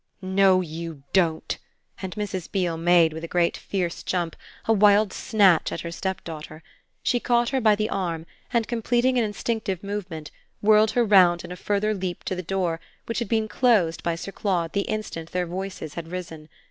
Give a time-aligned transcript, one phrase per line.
[0.23, 1.59] "No you don't!"
[2.01, 2.51] and Mrs.
[2.51, 4.35] Beale made, with a great fierce jump,
[4.65, 6.63] a wild snatch at her stepdaughter.
[7.03, 11.51] She caught her by the arm and, completing an instinctive movement, whirled her round in
[11.51, 15.33] a further leap to the door, which had been closed by Sir Claude the instant
[15.33, 16.49] their voices had risen.